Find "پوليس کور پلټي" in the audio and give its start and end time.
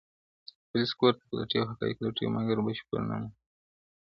0.67-1.57